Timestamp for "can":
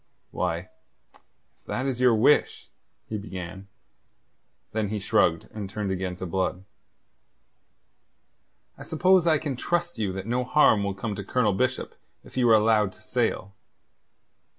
9.37-9.55